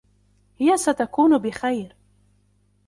هي 0.57 0.77
ستكون 0.77 1.37
بخير 1.37 1.95